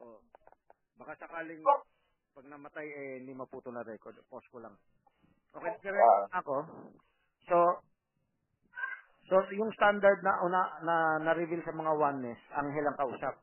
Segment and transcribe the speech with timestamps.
[0.00, 0.20] Oh.
[0.96, 1.60] Baka sakaling
[2.32, 4.16] pag namatay eh hindi maputo na record.
[4.32, 4.72] Pause ko lang.
[5.52, 6.40] Okay, kaya Ah.
[6.40, 6.64] ako.
[7.48, 7.56] So
[9.28, 13.34] So yung standard na una na na-reveal sa mga oneness, anghel ang kausap.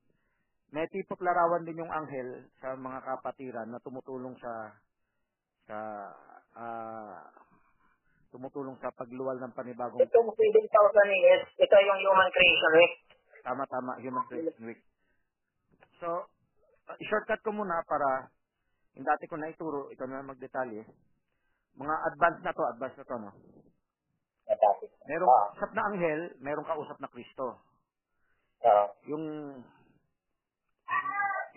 [0.70, 4.54] May tipot larawan din yung anghel sa mga kapatiran na tumutulong sa
[5.66, 5.78] sa
[6.54, 7.26] ah,
[8.30, 12.94] tumutulong sa pagluwal ng panibagong Itong 7,000 years, ito yung human creation week.
[13.42, 14.82] Tama-tama, Human Creation Week.
[15.98, 16.39] So, uh,
[17.10, 18.32] shortcut ko muna para
[18.98, 20.84] yung dati ko na ituro, ito na magdetalye.
[21.78, 23.32] Mga advanced na to, advanced na to, no?
[24.48, 24.92] Fantastic.
[25.08, 25.48] Merong Ah.
[25.54, 27.48] kausap na anghel, merong kausap na Kristo.
[28.66, 28.88] Ah.
[29.08, 29.26] Yung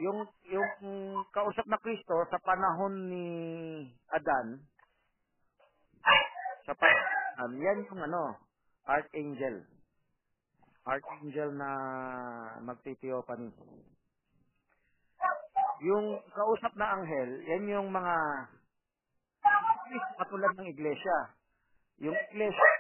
[0.02, 0.18] yung
[0.50, 0.70] yung
[1.30, 3.26] kausap na Kristo sa panahon ni
[4.10, 4.60] Adan
[6.66, 8.38] sa panahon, yan yung ano,
[8.86, 9.66] archangel.
[10.86, 11.70] Archangel na
[12.62, 13.50] magtitiyopan.
[15.82, 18.14] Yung kausap na anghel, yan yung mga
[20.22, 21.18] katulad ng iglesia.
[21.98, 22.72] Yung iglesia,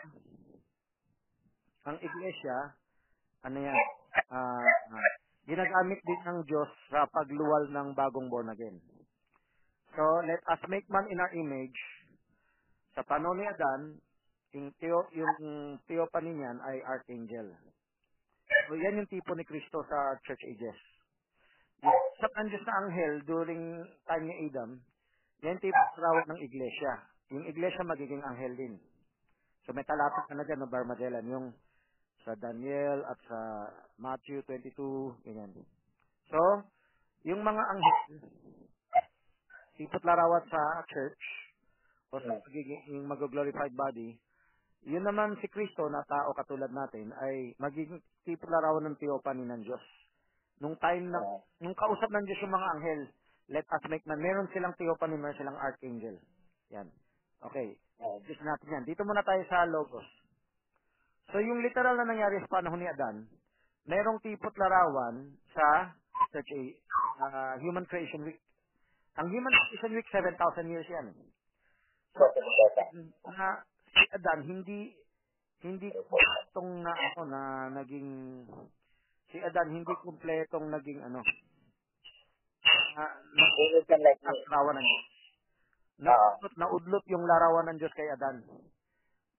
[1.82, 2.56] ang iglesia,
[3.42, 3.78] ano yan,
[4.30, 4.62] ah,
[5.50, 8.78] ginagamit din ng Diyos sa pagluwal ng bagong born again.
[9.92, 11.76] So, let us make man in our image.
[12.94, 13.98] Sa panahon ni Adan,
[14.54, 15.34] yung, teo, yung
[15.90, 17.50] theophany niyan ay archangel.
[18.70, 20.78] So, yan yung tipo ni Kristo sa church ages.
[21.82, 24.78] Sa na anghel during time ni Adam,
[25.42, 26.92] yan tipo rawat ng iglesia.
[27.34, 28.78] Yung iglesia magiging anghel din.
[29.66, 31.46] So, may talapit na na dyan, no, Barmagellan, yung
[32.22, 33.38] sa Daniel at sa
[33.98, 35.50] Matthew 22, ganyan.
[36.30, 36.38] So,
[37.26, 38.26] yung mga anghel,
[39.78, 41.22] tipot larawat sa church,
[42.10, 44.18] o sa magiging yung mag-glorified body,
[44.82, 49.62] yun naman si Kristo na tao katulad natin ay magiging tipot larawan ng theophany ng
[49.62, 50.01] Diyos.
[50.62, 51.18] Nung time na,
[51.58, 53.02] nung kausap ng Diyos yung mga anghel,
[53.50, 56.16] let us make man, meron silang theophany, meron silang archangel.
[56.70, 56.86] Yan.
[57.42, 57.74] Okay.
[58.22, 58.84] Diyos natin yan.
[58.86, 60.06] Dito muna tayo sa Logos.
[61.30, 63.26] So, yung literal na nangyari sa panahon ni Adan,
[63.86, 65.94] merong tipot larawan sa
[66.30, 66.78] church age,
[67.22, 68.38] uh, Human Creation Week.
[69.18, 71.06] Ang Human Creation Week, 7,000 years yan.
[72.14, 72.22] So,
[73.32, 74.92] na si Adan, hindi,
[75.62, 77.42] hindi kumpletong na, ano, na
[77.82, 78.08] naging,
[79.32, 81.24] si Adan, hindi kumpletong naging, ano,
[82.94, 85.06] na, na, larawan ng Diyos.
[86.02, 86.12] Ah.
[86.12, 88.44] Naudlot, naudlot yung larawan ng Diyos kay Adan.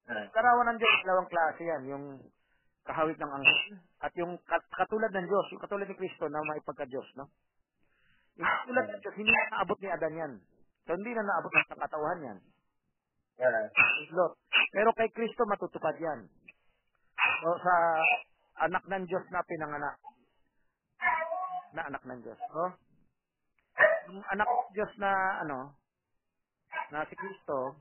[0.10, 0.28] Hmm.
[0.34, 1.84] Larawan ng Diyos, dalawang klase yan.
[1.88, 2.06] Yung
[2.84, 6.60] kahawig ng anghel at yung kat- katulad ng Diyos, yung katulad ni Kristo na may
[6.68, 7.32] pagka-Diyos, no?
[8.36, 10.34] Yung katulad ng Diyos, hindi na naabot ni Adan yan.
[10.84, 12.40] So, hindi na naabot ng katauhan yan.
[13.44, 13.68] Ah.
[14.14, 14.34] Lot.
[14.74, 16.28] Pero kay Kristo matutupad yan.
[17.44, 17.74] So, sa
[18.62, 19.98] Anak ng Diyos na pinanganak.
[21.74, 22.38] Na anak ng Diyos.
[22.54, 22.72] Oh?
[24.14, 25.74] Yung anak ng Diyos na ano,
[26.94, 27.74] na si Kristo,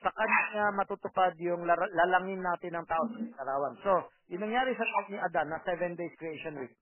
[0.00, 3.76] sa kanya matutupad yung lalangin natin ng tao sa karawan.
[3.84, 6.74] So, yung nangyari sa tao ni Adan na seven days creation week.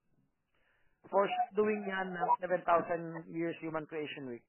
[1.11, 1.27] For
[1.57, 4.45] doing yan ng 7,000 years human creation week.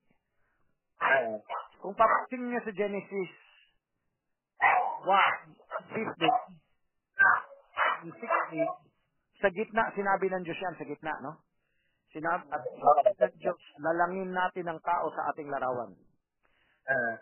[1.00, 1.40] Uh,
[1.80, 3.32] kung papasin niya sa Genesis
[4.60, 6.59] 1,
[8.04, 11.34] 60, sa gitna, sinabi ng Diyos yan, sa gitna, no?
[12.14, 15.94] Sinabi at ng Diyos, lalangin natin ang tao sa ating larawan.
[16.90, 17.16] Uh,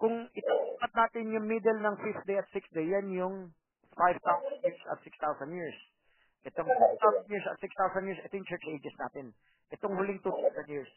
[0.00, 3.36] Kung itapat natin yung middle ng 5th day at 6th day, yan yung
[3.94, 5.78] 5,000 years at 6,000 years.
[6.42, 9.26] Itong 6,000 years at 6,000 years, ito yung church ages natin.
[9.70, 10.90] Itong huling 2,000 years.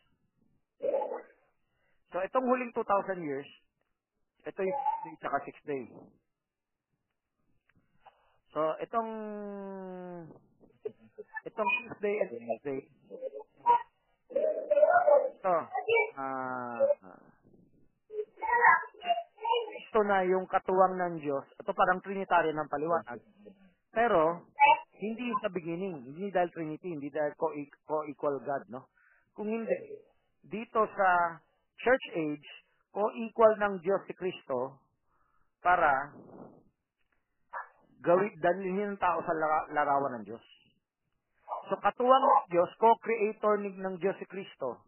[2.13, 3.47] So, itong huling 2,000 years,
[4.45, 5.83] ito yung 6th day at 6th day.
[8.55, 9.11] So, itong
[11.45, 12.81] itong 5th day and 6th day,
[15.27, 15.57] ito,
[16.17, 16.79] ah,
[19.75, 21.45] ito na yung katuwang ng Diyos.
[21.61, 23.21] Ito parang Trinitarian ng paliwanag.
[23.93, 24.47] Pero,
[24.99, 26.03] hindi sa beginning.
[26.15, 27.55] Hindi dahil Trinity, hindi dahil co-
[27.87, 28.89] co-equal God, no?
[29.35, 29.99] Kung hindi,
[30.43, 31.39] dito sa
[31.81, 32.47] church age,
[32.93, 34.79] co-equal ng Diyos si Kristo
[35.63, 36.13] para
[38.03, 40.45] gawin, dalhin ng tao sa lara- larawan ng Diyos.
[41.69, 44.81] So, katuwang ng Diyos, co-creator ng Diyos si Kristo.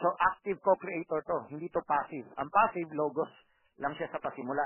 [0.00, 2.26] So, active co-creator to, hindi to passive.
[2.40, 3.30] Ang passive, logos
[3.80, 4.64] lang siya sa pasimula.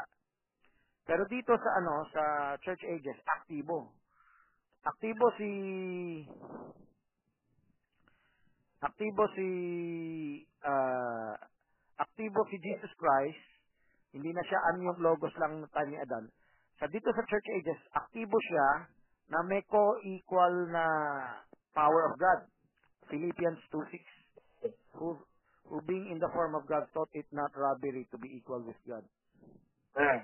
[1.04, 2.22] Pero dito sa ano, sa
[2.64, 3.92] church ages, aktibo.
[4.84, 5.50] Aktibo si
[8.84, 9.48] aktibo si
[10.64, 11.36] ah,
[12.00, 13.44] aktibo si Jesus Christ.
[14.14, 16.26] Hindi na siya ano yung logos lang time ni Adan.
[16.80, 18.68] Sa dito sa church ages, aktibo siya
[19.30, 20.84] na may co-equal na
[21.74, 22.40] power of God.
[23.10, 24.00] Philippians 2.6
[24.96, 25.18] who,
[25.68, 28.78] who being in the form of God thought it not robbery to be equal with
[28.88, 29.04] God.
[29.96, 30.20] Uh,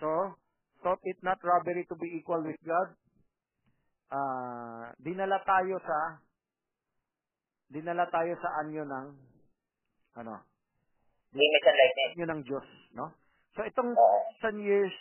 [0.00, 0.34] So,
[0.82, 2.94] thought it not robbery to be equal with God.
[4.12, 6.22] Ah, dinala tayo sa
[7.72, 9.08] dinala tayo sa anyo ng
[10.20, 10.34] ano,
[11.34, 12.14] Limits and lightning.
[12.14, 13.14] anyo ng Diyos, no?
[13.56, 14.20] So itong Oo.
[14.42, 14.94] 1000 years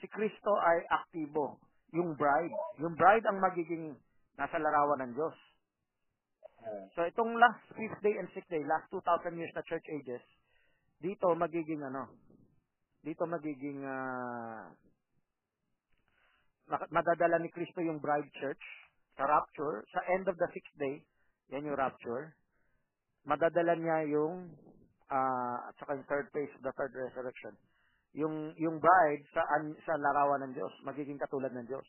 [0.00, 1.58] si Kristo ay aktibo,
[1.94, 2.54] yung bride.
[2.82, 3.94] Yung bride ang magiging
[4.38, 5.36] nasa larawan ng Diyos.
[6.96, 10.22] So itong last fifth day and sixth day, last 2,000 years na church ages,
[11.02, 12.08] dito magiging ano,
[13.04, 13.82] dito magiging
[16.68, 18.62] mak- madadala ni Kristo yung bride church
[19.16, 21.02] sa rapture, sa end of the sixth day,
[21.52, 22.34] yan yung rapture,
[23.26, 24.50] madadala niya yung
[25.12, 27.54] ah, at saka yung third phase of the third resurrection.
[28.14, 31.86] Yung yung bride sa an- sa larawan ng Diyos, magiging katulad ng Diyos.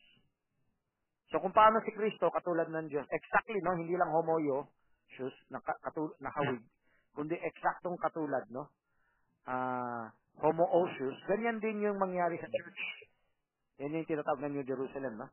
[1.29, 4.69] So kung paano si Kristo katulad ng Diyos, exactly no, hindi lang homoyo,
[5.17, 6.61] shoes, naka, katul, nakawig,
[7.17, 8.69] kundi eksaktong katulad, no?
[9.45, 10.09] Ah,
[10.41, 12.81] homoousios, ganyan din yung mangyari sa church.
[13.81, 15.27] Yan yung tinatawag na New Jerusalem, no?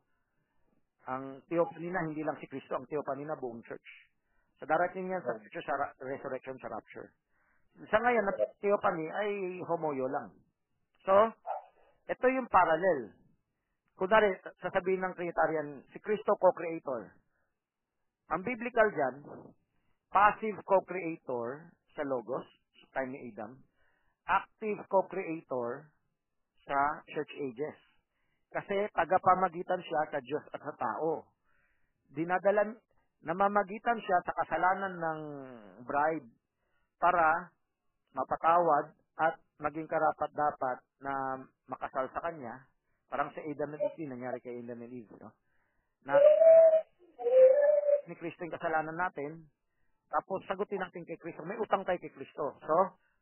[1.10, 3.88] Ang theophany na, hindi lang si Kristo, ang theophany na buong church.
[4.62, 7.10] So darating yan sa church, sa resurrection, sa rapture.
[7.90, 9.30] Sa ngayon, na theophany ay
[9.66, 10.30] homoyo lang.
[11.06, 11.14] So,
[12.10, 13.14] ito yung parallel.
[13.99, 17.12] Kunwari, sasabihin ng Trinitarian, si Kristo co-creator.
[18.32, 19.16] Ang biblical dyan,
[20.10, 22.46] passive co-creator sa Logos,
[22.81, 23.60] sa time ni Adam,
[24.26, 25.90] active co-creator
[26.66, 26.78] sa
[27.10, 27.78] church ages.
[28.52, 31.26] Kasi tagapamagitan siya sa Diyos at sa tao.
[32.12, 32.76] Dinadalan,
[33.25, 35.20] namamagitan siya sa kasalanan ng
[35.84, 36.28] bride
[37.00, 37.50] para
[38.16, 42.66] mapatawad at maging karapat dapat na makasal sa kanya.
[43.08, 45.12] Parang sa Adam and Eve, nangyari kay Adam and Eve.
[45.22, 45.30] No?
[46.04, 46.18] Na
[48.06, 49.46] ni Kristo yung kasalanan natin,
[50.10, 51.46] tapos sagutin natin kay Kristo.
[51.46, 52.58] May utang tayo kay Kristo.
[52.66, 52.76] So,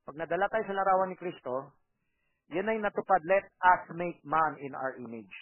[0.09, 1.77] pag nadala tayo sa larawan ni Kristo,
[2.51, 5.33] yan ay natupad, let us make man in our image.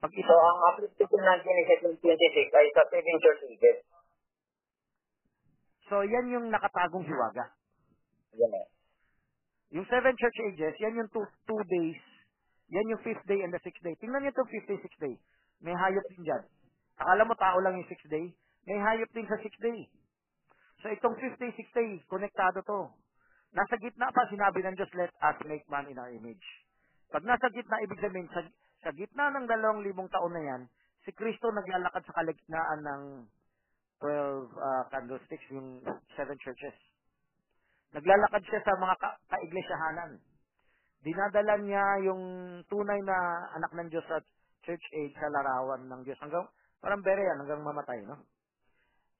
[0.00, 3.78] Pag So, ito, ang application ng Genesis 26 ay sa seven church ages.
[5.88, 7.52] so yan yung nakatagong hiwaga.
[8.38, 8.54] Yan.
[9.70, 12.00] Yung seven church ages, yan yung two, two days,
[12.70, 13.94] yan yung fifth day and the sixth day.
[14.02, 15.14] Tingnan niyo itong fifth day, sixth day.
[15.62, 16.42] May hayop din dyan.
[16.98, 18.34] Akala mo tao lang yung sixth day,
[18.66, 19.86] may hayop din sa sixth day.
[20.82, 22.90] So itong fifth day, sixth day, konektado to.
[23.54, 26.46] Nasa gitna pa, sinabi ng Diyos, let us make man in our image.
[27.10, 28.46] Pag nasa gitna, ibig sabihin, sa,
[28.86, 30.62] sa gitna ng dalawang libong taon na yan,
[31.02, 33.02] si Kristo naglalakad sa kalagitnaan ng
[33.98, 35.82] 12 uh, candlesticks, yung
[36.14, 36.74] seven churches.
[37.96, 40.12] Naglalakad siya sa mga ka- kaiglesia,hanan.
[41.00, 42.22] Dinadala niya yung
[42.68, 43.16] tunay na
[43.56, 44.24] anak ng Diyos at
[44.66, 46.20] church age sa larawan ng Diyos.
[46.20, 46.44] Hanggang,
[46.84, 48.20] parang bere yan, hanggang mamatay, no?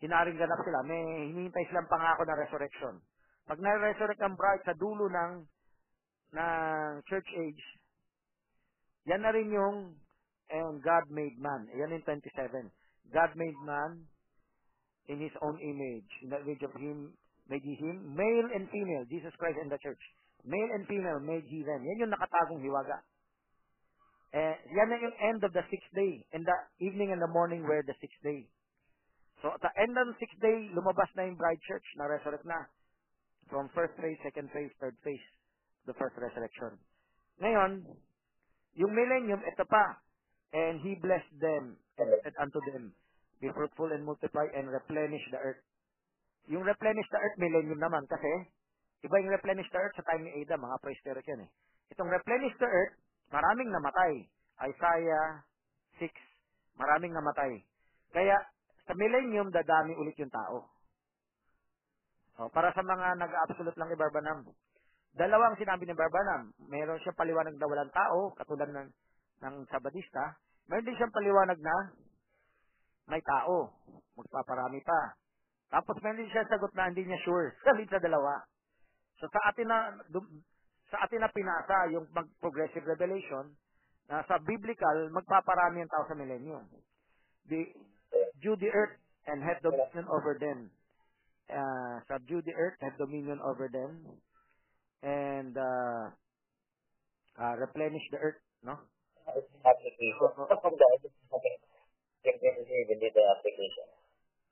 [0.01, 0.81] Hinaring ganap sila.
[0.85, 3.01] May hinihintay silang pangako na resurrection.
[3.49, 5.33] Pag na-resurrect ang bride sa dulo ng
[6.31, 7.65] ng church age,
[9.09, 9.97] yan na rin yung
[10.51, 11.71] and God made man.
[11.75, 12.71] Yan yung 27.
[13.15, 14.07] God made man
[15.09, 16.11] in His own image.
[16.23, 17.15] In the image of Him,
[17.51, 18.15] made He Him.
[18.15, 20.01] Male and female, Jesus Christ and the church.
[20.47, 21.83] Male and female, made He them.
[21.83, 23.03] Yan yung nakatagong hiwaga.
[24.31, 26.23] Eh, yan na yung end of the sixth day.
[26.31, 28.47] In the evening and the morning were the sixth day.
[29.43, 32.71] So, at the end of the sixth day, lumabas na yung bride church, na-resurrect na.
[33.51, 35.27] From first phase, second phase, third phase,
[35.91, 36.79] the first resurrection.
[37.43, 37.89] Ngayon,
[38.79, 39.99] yung millennium, ito pa.
[40.55, 42.95] And He blessed them and said unto them,
[43.41, 45.63] Be fruitful and multiply and replenish the earth.
[46.49, 48.07] Yung replenish the earth, millennium naman.
[48.09, 48.49] Kasi,
[49.05, 51.51] iba yung replenish the earth sa time ni Adam, mga prehistoric yan eh.
[51.93, 52.95] Itong replenish the earth,
[53.29, 54.25] maraming namatay.
[54.61, 55.45] Isaiah
[56.01, 56.09] 6,
[56.81, 57.61] maraming namatay.
[58.15, 58.37] Kaya,
[58.89, 60.71] sa millennium, dadami ulit yung tao.
[62.41, 64.49] O, para sa mga nag-absolute lang ni Barbanam,
[65.13, 66.57] dalawang sinabi ni Barbanam.
[66.73, 68.89] Meron siyang paliwanag na walang tao, katulad ng,
[69.45, 70.41] ng Sabadista.
[70.71, 71.77] Meron din siyang paliwanag na
[73.11, 73.75] may tao.
[74.17, 75.20] Magpaparami pa.
[75.71, 77.55] Tapos meron siya sagot na hindi niya sure.
[77.63, 78.43] Salit sa dalawa.
[79.23, 79.79] So sa atin na
[80.91, 82.11] sa atin na pinasa yung
[82.43, 83.55] progressive revelation
[84.11, 86.67] na sa biblical magpaparami ang tao sa millennium.
[87.47, 87.71] The
[88.43, 88.99] Jew the earth
[89.31, 90.71] and have dominion over them.
[91.51, 94.07] Uh, subdue the earth, have dominion over them,
[95.03, 96.15] and uh,
[97.43, 98.79] uh, replenish the earth, no?
[99.67, 100.15] application.
[100.19, 101.13] So, from the Genesis
[102.23, 103.87] 27, dito yung application.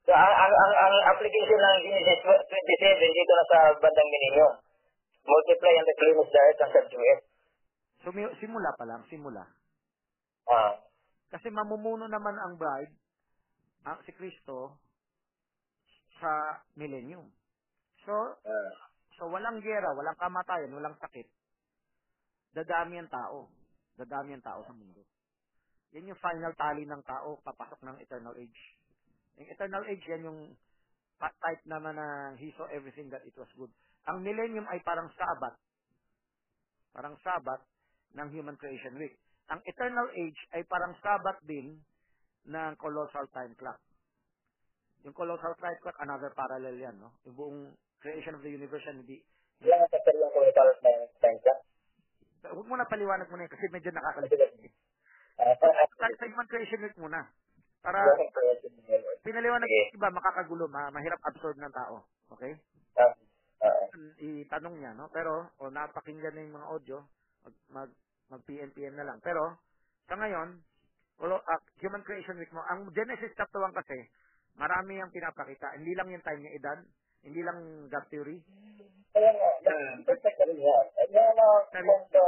[0.09, 4.53] So, ang, ang, ang, ang application ng Genesis 27 dito na sa bandang millennium.
[5.29, 7.21] Multiply and the earth and subdue it.
[8.01, 9.45] So, simula pa lang, simula.
[10.49, 10.81] Ah,
[11.29, 12.97] Kasi mamumuno naman ang bride,
[13.85, 14.81] ang si Kristo,
[16.17, 17.29] sa millennium.
[18.09, 18.17] So,
[18.49, 18.73] Ah.
[19.21, 21.29] so walang gera, walang kamatayan, walang sakit.
[22.57, 23.53] Dadami ang tao.
[24.01, 25.05] Dadami ang tao sa mundo.
[25.93, 28.78] Yan yung final tally ng tao papasok ng eternal age.
[29.39, 30.41] Yung eternal age, yan yung
[31.19, 33.71] type naman na he saw everything that it was good.
[34.11, 35.55] Ang millennium ay parang sabat.
[36.95, 37.63] Parang sabat
[38.19, 39.15] ng human creation week.
[39.51, 41.79] Ang eternal age ay parang sabat din
[42.49, 43.79] ng colossal time clock.
[45.07, 47.15] Yung colossal time clock, another parallel yan, no?
[47.29, 47.61] Yung buong
[48.03, 49.23] creation of the universe yan, hindi.
[49.63, 51.61] Ilan ang sasali yung ng time clock?
[52.49, 54.35] Huwag mo na paliwanag mo na yun kasi medyo nakakalito.
[55.39, 57.31] Ah, sa Sa, sa human creation week muna.
[57.89, 58.05] Para
[59.25, 62.05] pinaliwanag yung iba, makakagulo, ma mahirap absorb ng tao.
[62.37, 62.53] Okay?
[63.01, 63.17] Ah,
[63.65, 63.89] ah,
[64.21, 65.09] itanong niya, no?
[65.09, 66.97] Pero, o napakinggan na yung mga audio,
[67.49, 67.91] mag, mag,
[68.29, 69.25] mag PM-PM na lang.
[69.25, 69.57] Pero,
[70.05, 70.61] sa ngayon,
[71.25, 73.97] ulo, ah, Human Creation Week mo, ang Genesis chapter 1 kasi,
[74.61, 75.73] marami ang pinapakita.
[75.81, 76.79] Hindi lang yung time niya edad,
[77.25, 78.37] hindi lang God theory.
[79.17, 79.49] Kaya nga,
[80.45, 80.85] rin yan.
[81.09, 82.25] Yan ang kung sa.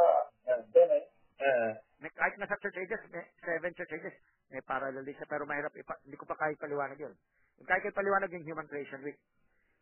[1.41, 4.17] Ah, May, kahit na sa church ages, may seven church ages,
[4.51, 7.15] may parallel din siya, pero mahirap, ipa, hindi ko pa kahit paliwanag yun.
[7.63, 9.19] Yung kahit kahit paliwanag yung Human Creation Week.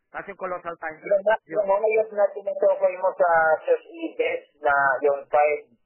[0.09, 3.29] Tapos yung Colossal Time, Yung, na- yung mga yun na tinutukoy mo sa
[3.65, 4.73] church ages na
[5.05, 5.79] yung 5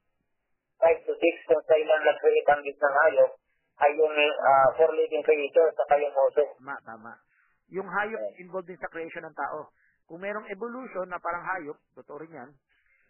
[0.80, 3.32] 5 to 6 kung kailan nag-create ang ng hayop
[3.74, 4.14] ay yung
[4.44, 6.48] ah, four living creatures saka yung Moses.
[6.60, 7.12] Tama, tama.
[7.72, 9.72] Yung hayop involved din sa creation ng tao.
[10.04, 12.50] Kung merong evolution na parang hayop, totoo rin yan,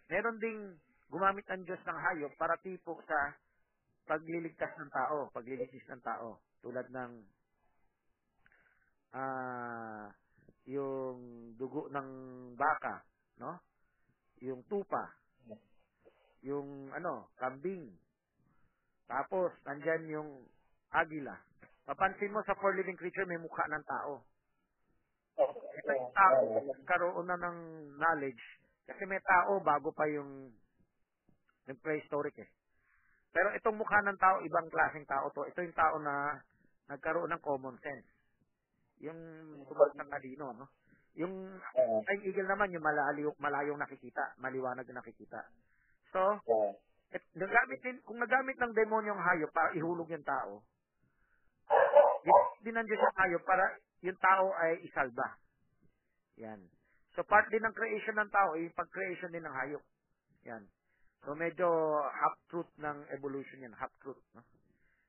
[0.07, 0.79] meron ding
[1.11, 3.35] gumamit ang Diyos ng hayop para tipo sa
[4.05, 6.41] pagliligtas ng tao, paglilitis ng tao.
[6.61, 7.11] Tulad ng
[9.15, 10.09] ah
[10.65, 12.09] yung dugo ng
[12.57, 13.05] baka,
[13.37, 13.61] no?
[14.41, 15.13] Yung tupa,
[16.41, 17.93] yung ano, kambing.
[19.05, 20.29] Tapos, nandyan yung
[20.89, 21.37] agila.
[21.85, 24.25] Papansin mo sa four living creature may mukha ng tao.
[25.37, 26.41] Ito yung tao,
[26.89, 27.57] karoon na ng
[28.01, 28.43] knowledge.
[28.89, 30.49] Kasi may tao bago pa yung,
[31.69, 32.49] yung prehistoric eh.
[33.35, 35.43] Pero itong mukha ng tao, ibang klaseng tao to.
[35.43, 36.39] Ito yung tao na
[36.87, 38.07] nagkaroon ng common sense.
[39.03, 39.19] Yung
[39.67, 40.71] tungkol sa talino, no?
[41.19, 41.51] Yung
[42.07, 45.51] ay eagle naman, yung malayo, malayong nakikita, maliwanag na nakikita.
[46.15, 46.39] So,
[47.11, 50.63] et, nagamit din, kung nagamit ng demonyo ang hayop para ihulog yung tao,
[52.63, 53.65] din nandiyan yung hayop para
[54.01, 55.37] yung tao ay isalba.
[56.39, 56.59] Yan.
[57.13, 59.83] So, part din ng creation ng tao, ay pag-creation din ng hayop.
[60.47, 60.63] Yan.
[61.23, 61.67] So, medyo
[62.11, 64.19] half-truth ng evolution yan, half-truth.
[64.35, 64.43] No?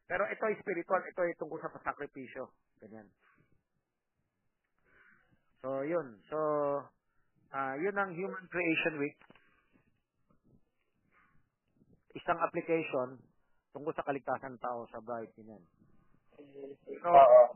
[0.07, 2.47] Pero ito ay spiritual, ito ay tungkol sa pasakripisyo.
[2.79, 3.11] Ganyan.
[5.67, 6.23] So, yun.
[6.31, 6.39] So,
[7.51, 9.19] ah yun ang Human Creation Week.
[12.15, 13.19] Isang application
[13.75, 15.61] tungkol sa kaligtasan ng tao sa bride yan.
[17.03, 17.11] So,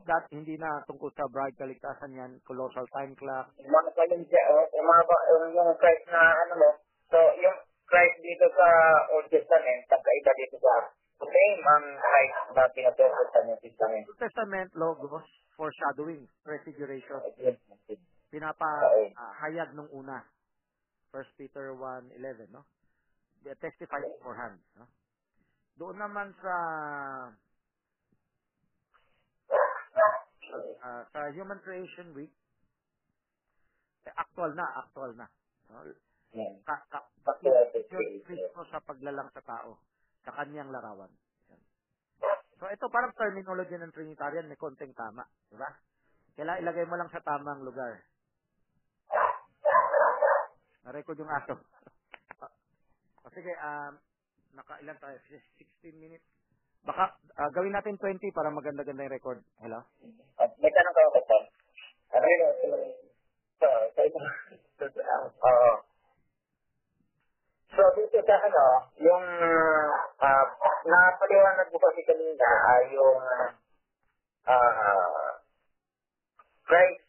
[0.09, 3.47] that hindi na tungkol sa bride kaligtasan yan, colossal time clock.
[3.57, 6.69] Yung mga pa yung, oh, yung mga ba, yung, yung Christ na ano mo,
[7.09, 7.57] so yung
[7.91, 8.67] Christ dito sa
[9.11, 10.73] Old Testament, pagkaiba dito sa
[11.19, 14.03] same ang height na pinatungkol sa New Testament.
[14.07, 15.27] New Testament logos,
[15.59, 17.19] foreshadowing, prefiguration,
[18.31, 19.11] pinapa Oo.
[19.19, 20.23] ah, hayag nung una.
[21.11, 22.63] 1 Peter 1:11, no?
[23.43, 24.87] They testify beforehand, no?
[25.75, 26.55] Doon naman sa
[30.79, 32.31] ah, sa Human Creation Week,
[34.07, 35.27] eh, actual na, actual na.
[35.67, 35.83] No?
[36.31, 36.53] Yan.
[36.63, 36.99] Ka, ka,
[38.23, 39.79] Kristo sa paglalang sa tao,
[40.23, 41.11] sa kanyang larawan.
[41.51, 41.61] Yan.
[42.59, 45.67] So ito parang terminology ng Trinitarian, may konting tama, di ba?
[46.39, 47.99] Kailangan ilagay mo lang sa tamang lugar.
[50.87, 51.59] Na-record yung aso.
[53.25, 53.93] o sige, um,
[54.55, 55.17] nakailan tayo?
[55.27, 56.25] 16 minutes.
[56.81, 59.39] Baka ah, gawin natin 20 para maganda-ganda yung record.
[59.61, 59.85] Hello?
[60.57, 61.43] May tanong kayo ko, Tom.
[62.17, 62.41] Ano yun?
[63.61, 64.19] So, sa ito.
[65.21, 65.71] Oo.
[67.71, 68.60] So, dito sa ano,
[69.01, 69.25] yung
[70.21, 70.45] uh,
[70.85, 73.21] napaliwanag mo kasi kanina ay yung
[74.47, 75.29] uh,
[76.65, 77.03] Christ,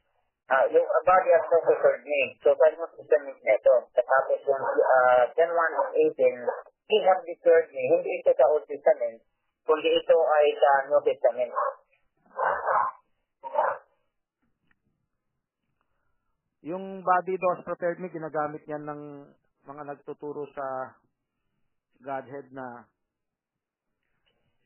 [0.50, 2.32] ah yung body has no preferred name.
[2.42, 3.74] So, sabi mo sa name nito.
[3.94, 7.82] Tapos yung uh, John 1 18, He have declared me.
[7.88, 9.24] Hindi ito sa Old Testament,
[9.64, 11.52] kundi ito ay sa New Testament.
[16.62, 19.00] Yung body dose prepared me, ginagamit yan ng
[19.66, 20.94] mga nagtuturo sa
[22.02, 22.84] Godhead na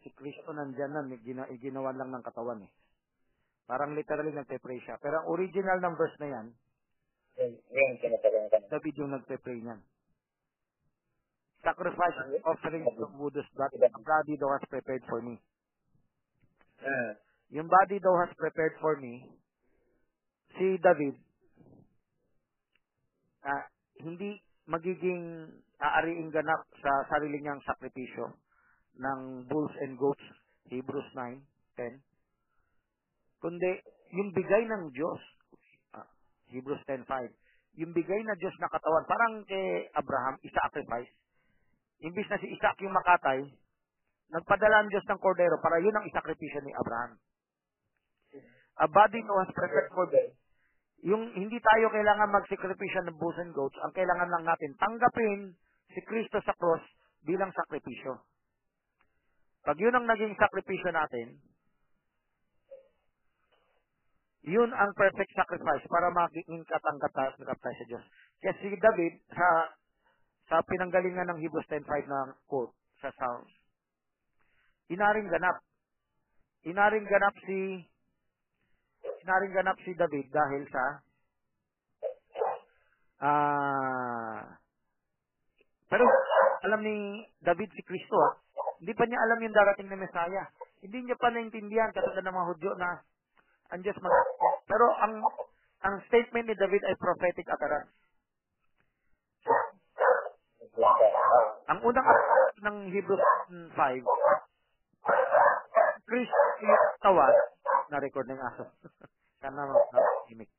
[0.01, 2.73] si Kristo nandyan na, gina, ginawan lang ng katawan eh.
[3.67, 4.97] Parang literally nagpe-pray siya.
[5.03, 6.47] Pero ang original ng verse na yan,
[7.37, 8.57] ko.
[8.71, 9.81] David yung nagpe-pray niyan.
[11.67, 15.35] Sacrifice and offering of woodest blood, the body thou hast prepared for me.
[16.79, 17.13] Mm.
[17.59, 19.27] Yung body thou hast prepared for me,
[20.55, 21.19] si David,
[23.43, 23.67] ah,
[23.99, 24.39] hindi
[24.71, 25.51] magiging
[25.81, 28.33] aariing ganap sa sarili niyang sakripisyo
[28.97, 30.25] ng bulls and goats,
[30.73, 31.41] Hebrews 9,
[31.77, 32.01] 10.
[33.45, 33.73] Kundi,
[34.17, 35.21] yung bigay ng Diyos,
[35.93, 36.09] ah,
[36.49, 37.29] Hebrews 10.5,
[37.77, 41.13] yung bigay na Diyos na katawan, parang kay Abraham, isa-sacrifice.
[42.01, 43.45] Imbis na si Isaac yung makatay,
[44.33, 47.21] nagpadala ang Diyos ng kordero para yun ang isakripisyo ni Abraham.
[48.77, 50.37] A body no was prepared for death.
[51.05, 55.57] Yung hindi tayo kailangan magsakripisyo ng bulls and goats, ang kailangan lang natin tanggapin
[55.97, 56.85] si Kristo sa cross
[57.25, 58.21] bilang sakripisyo.
[59.65, 61.41] Pag yun ang naging sakripisyo natin,
[64.45, 68.05] yun ang perfect sacrifice para maging katanggap tayo sa Diyos.
[68.45, 69.73] Kaya si David, sa
[70.47, 72.71] sa pinanggalingan ng Hebrews 10.5 na quote
[73.03, 73.51] sa Psalms,
[74.93, 75.59] inaring ganap.
[76.63, 77.83] Inaring ganap si
[79.27, 80.85] inaring ganap si David dahil sa
[83.19, 84.66] ah
[85.87, 86.05] pero
[86.67, 88.35] alam ni David si Kristo, ah,
[88.83, 90.51] hindi pa niya alam yung darating na Mesaya.
[90.83, 93.01] Hindi niya pa naintindihan katulad ng mga Hudyo na
[93.71, 94.13] ang Diyos mag...
[94.67, 95.23] Pero ang
[95.87, 97.93] ang statement ni David ay prophetic utterance.
[101.67, 102.07] Ang unang
[102.63, 103.75] ng Hebrews 5,
[106.07, 107.27] Kristo yung tawa,
[107.91, 108.65] na-record ng aso.
[109.43, 110.51] Sana mag-imik.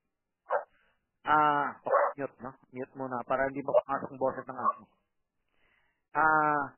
[1.27, 1.75] Ah,
[2.15, 2.51] mute, no?
[2.71, 4.83] Mute muna para hindi mapasok ang boses ng aso.
[6.17, 6.73] Ah,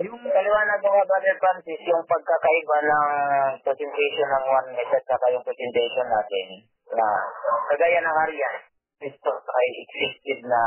[0.00, 3.06] yung Kaliwanag mo nga, Brother Francis, yung pagkakaiba ng
[3.60, 6.46] presentation ng one message at saka yung presentation natin
[6.96, 7.06] na
[7.68, 8.50] kagaya ng Arya,
[8.96, 10.62] Kristo ay existed na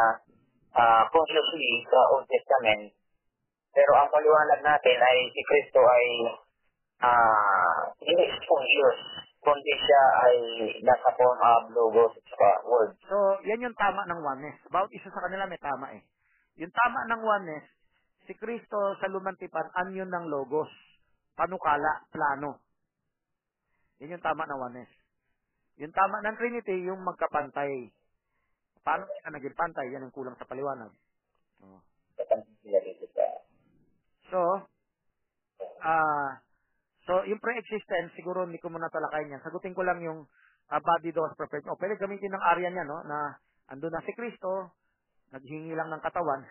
[0.78, 2.94] ah, consciously sa Old Testament.
[3.74, 6.06] Pero ang paliwanag natin ay si Kristo ay
[7.02, 9.00] ah, hindi conscious,
[9.42, 10.36] kundi siya ay
[10.86, 12.94] nasa form of logos saka word.
[13.10, 13.18] So,
[13.50, 14.62] yan yung tama ng oneness.
[14.70, 16.06] Bawat isa sa kanila may tama eh.
[16.62, 17.66] Yung tama ng oneness,
[18.26, 20.70] si Kristo sa lumantipan, anyon ng logos.
[21.34, 22.62] Panukala, plano.
[24.02, 24.92] Yan yung tama ng oneness.
[25.78, 27.90] Yung tama ng Trinity, yung magkapantay.
[28.82, 29.88] Paano sila naging pantay?
[29.94, 30.90] Yan ang kulang sa paliwanag.
[31.62, 31.82] Oh.
[34.32, 34.40] So,
[35.86, 36.42] ah,
[37.06, 39.44] so yung pre-existence, siguro hindi ko muna talakayin yan.
[39.46, 40.26] Sagutin ko lang yung
[40.74, 41.68] ah, body dose prepared.
[41.70, 43.38] O, pwede gamitin ng area niya, no, na
[43.70, 44.74] andun na si Kristo,
[45.30, 46.42] naghingi lang ng katawan.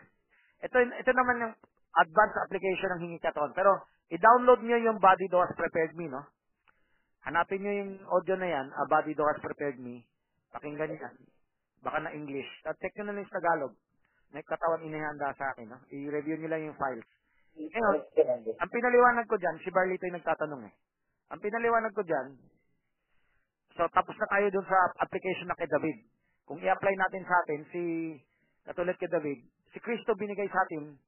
[0.60, 1.54] Ito, ito naman yung
[1.96, 3.52] advanced application ng hingi katawan.
[3.56, 3.80] Pero,
[4.12, 6.22] i-download niyo yung body dose prepared me, no?
[7.24, 10.04] Hanapin niyo yung audio na yan, a body dose prepared me.
[10.52, 11.16] Pakinggan niyo yan.
[11.80, 12.48] Baka na English.
[12.68, 13.72] At check nyo na lang yung Tagalog.
[14.30, 15.78] May katawan inihanda sa akin, no?
[15.90, 17.08] I-review nyo lang yung files.
[17.56, 17.96] Ngayon,
[18.56, 20.74] ang pinaliwanag ko dyan, si Barlito yung nagtatanong eh.
[21.34, 22.38] Ang pinaliwanag ko dyan,
[23.74, 25.98] so tapos na tayo dun sa application na kay David.
[26.46, 27.82] Kung i-apply natin sa atin, si,
[28.66, 29.38] katulad kay David,
[29.72, 30.98] si Kristo binigay sa atin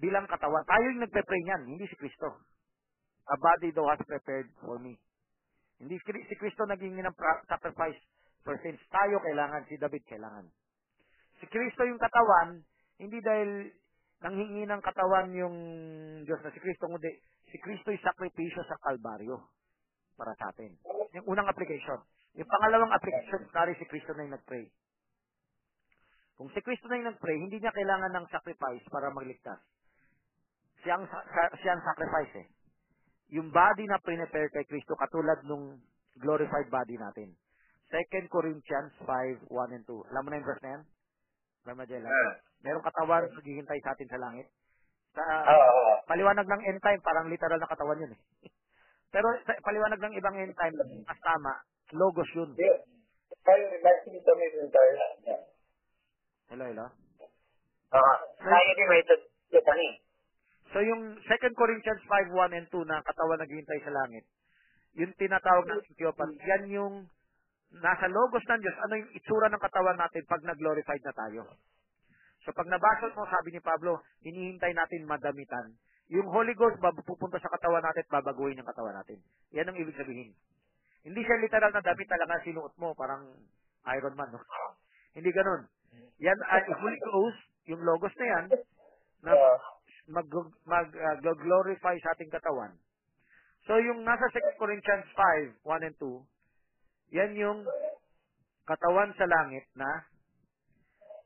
[0.00, 0.64] bilang katawan.
[0.66, 2.42] Tayo yung nagpe-pray niyan, hindi si Kristo.
[3.30, 4.98] A body thou hast prepared for me.
[5.80, 7.16] Hindi si Kristo naging ng
[7.48, 7.98] sacrifice
[8.44, 8.80] for sins.
[8.92, 10.46] Tayo kailangan, si David kailangan.
[11.40, 12.62] Si Kristo yung katawan,
[13.00, 13.72] hindi dahil
[14.22, 15.56] nanghingi ng katawan yung
[16.24, 17.10] Diyos na si Kristo, kundi
[17.50, 19.36] si Kristo yung sakripisyo sa Kalbaryo
[20.14, 20.72] para sa atin.
[21.16, 22.00] Yung unang application.
[22.38, 24.66] Yung pangalawang application, kari si Kristo na yung nag-pray.
[26.34, 29.62] Kung si Kristo na yung nag-pray, hindi niya kailangan ng sacrifice para magligtas.
[30.82, 32.46] Siya ang, sa- sa- siya ang sacrifice eh.
[33.38, 35.78] Yung body na prepare kay Kristo katulad nung
[36.18, 37.34] glorified body natin.
[37.90, 40.10] 2 Corinthians 5, 1 and 2.
[40.10, 40.82] Alam mo na yung verse na yan?
[41.72, 42.12] Magellan?
[42.60, 44.46] Merong katawan naghihintay sa atin sa langit.
[45.14, 46.04] Sa oo.
[46.04, 48.20] paliwanag ng end time, parang literal na katawan yun eh.
[49.14, 50.74] Pero sa paliwanag ng ibang end time,
[51.06, 51.52] mas tama,
[51.94, 52.52] logos yun.
[53.44, 55.53] Kaya nakikita mo yung entire
[56.52, 56.86] Hello, hello?
[57.94, 58.14] Oo.
[58.36, 59.88] Kaya din may ito ni.
[60.74, 61.24] So yung 2
[61.56, 64.24] Corinthians 5, 1 and 2 na katawan naghihintay sa langit,
[64.98, 66.94] yung tinatawag ng Theophany, yan yung
[67.80, 71.42] nasa logos ng Diyos, ano yung itsura ng katawan natin pag nag-glorified na tayo.
[72.44, 75.72] So pag nabasa mo, sabi ni Pablo, hinihintay natin madamitan.
[76.12, 76.76] Yung Holy Ghost,
[77.08, 79.22] pupunta sa katawan natin at babaguhin yung katawan natin.
[79.56, 80.36] Yan ang ibig sabihin.
[81.06, 83.32] Hindi siya literal na damit talaga sinuot mo, parang
[83.96, 84.40] Iron Man, no?
[85.16, 85.68] Hindi ganun.
[86.22, 88.46] Yan ay Holy Ghost, yung logos na yan,
[89.24, 89.32] na
[90.08, 90.28] mag,
[90.68, 91.16] mag uh,
[92.00, 92.72] sa ating katawan.
[93.64, 97.60] So yung nasa 2 Corinthians 5, 1 and 2, yan yung
[98.68, 100.04] katawan sa langit na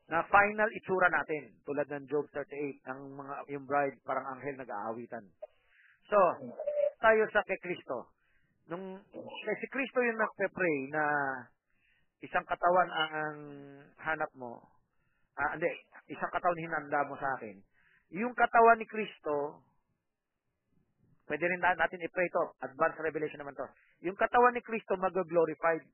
[0.09, 5.21] na final itsura natin tulad ng Job 38 ang mga yung bride parang anghel nag-aawitan.
[6.09, 6.17] So,
[6.97, 8.09] tayo sa kay Kristo.
[8.73, 8.97] Nung
[9.45, 11.03] kay si Kristo yung nagpe-pray na
[12.19, 13.37] isang katawan ang
[14.03, 14.59] hanap mo,
[15.39, 15.71] ah, hindi,
[16.11, 17.55] isang katawan hinanda mo sa akin.
[18.15, 19.63] Yung katawan ni Kristo,
[21.29, 23.67] pwede rin na- natin i-pray to, advanced revelation naman to.
[24.03, 25.85] Yung katawan ni Kristo mag-glorified.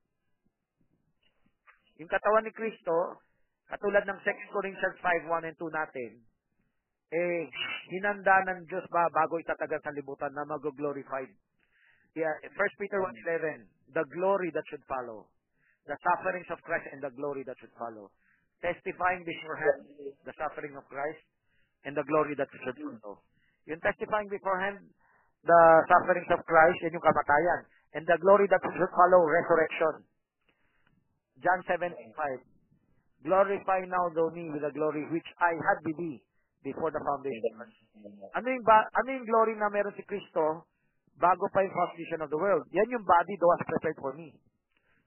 [2.00, 3.22] Yung katawan ni Kristo,
[3.68, 6.12] katulad ng 2 Corinthians 5, 1 and 2 natin,
[7.14, 7.44] eh,
[7.94, 11.30] hinanda ng Diyos ba bago itatagal sa libutan na mag-glorified.
[12.16, 15.28] Yeah, 1 Peter 1.11, the glory that should follow.
[15.86, 18.10] The sufferings of Christ and the glory that should follow.
[18.62, 19.86] Testifying beforehand
[20.26, 21.22] the suffering of Christ
[21.86, 23.22] and the glory that should follow.
[23.70, 24.82] Yung testifying beforehand
[25.46, 27.62] the sufferings of Christ, yan yung kamatayan.
[27.94, 30.04] And the glory that should follow, resurrection.
[31.40, 32.56] John 17.5
[33.26, 36.22] Glorify now thou me with the glory which I had with thee
[36.62, 37.58] before the foundation.
[38.38, 40.70] Ano yung, ba, ano yung glory na meron si Kristo
[41.18, 42.70] bago pa yung foundation of the world?
[42.70, 44.30] Yan yung body thou hast prepared for me.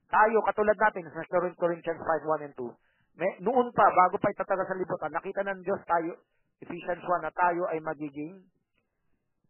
[0.09, 2.65] Tayo, katulad natin, sa 2 Corinthians 5, 1 and 2,
[3.19, 6.23] may, noon pa, bago pa itataga sa libutan, nakita ng Diyos tayo,
[6.65, 8.41] Ephesians 1, na tayo ay magiging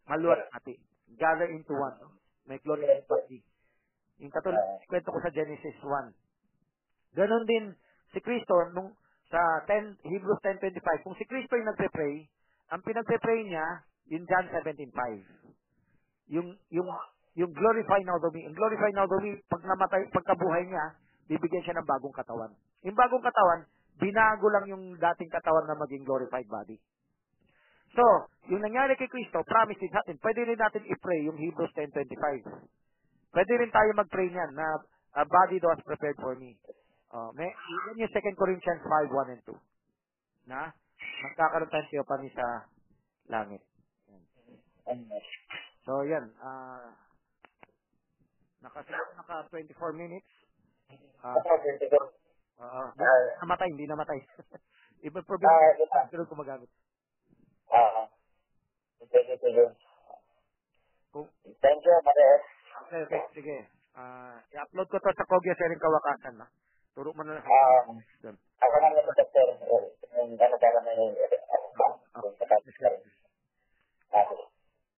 [0.08, 0.80] maluwalhati.
[1.20, 1.96] Gather into one.
[2.00, 2.08] No?
[2.48, 3.44] May glorious body.
[4.18, 7.16] Yung katulad, kwento ko sa Genesis 1.
[7.16, 7.76] Ganon din
[8.12, 8.96] si Kristo nung
[9.28, 12.24] sa 10, Hebrews 10.25, kung si Kristo yung nagpe-pray,
[12.72, 16.32] ang pinagpe-pray niya, yung John 17.5.
[16.32, 16.88] Yung, yung,
[17.38, 18.42] yung glorify now the me.
[18.50, 20.98] Yung glorify now the me, pag namatay, pagkabuhay niya,
[21.30, 22.50] bibigyan siya ng bagong katawan.
[22.82, 23.62] Yung bagong katawan,
[24.02, 26.82] binago lang yung dating katawan na maging glorified body.
[27.94, 28.04] So,
[28.50, 32.42] yung nangyari kay Kristo, promise din natin, pwede rin natin i-pray yung Hebrews 10.25.
[33.30, 34.66] Pwede rin tayo mag-pray niyan na
[35.16, 36.58] a body that was prepared for me.
[37.14, 40.50] Uh, may, yan yung 2 Corinthians 5, 1 and 2.
[40.50, 40.74] Na,
[41.22, 42.46] magkakaroon tayo siya pa sa
[43.30, 43.62] langit.
[45.88, 46.28] So, yan.
[46.42, 47.07] Uh,
[48.58, 48.82] Naka,
[49.14, 50.26] naka 24 minutes.
[51.22, 51.34] Ah,
[52.58, 52.90] uh, uh,
[53.44, 54.18] namatay, hindi namatay.
[55.06, 56.66] Ibang probinsya, uh, pero kumagamit.
[57.70, 58.06] Ah, uh,
[59.06, 59.64] sige, sige.
[61.62, 62.30] Thank you, Mare.
[62.86, 63.56] Okay, okay, sige.
[63.94, 66.46] Uh, i-upload ko to sa Kogya Sering Kawakasan na.
[66.94, 67.46] Turo mo na lang.
[67.46, 67.94] Uh,
[68.58, 69.48] ako na lang ito, sir.
[70.18, 71.14] Yung ano talaga na yung...
[74.18, 74.47] Okay.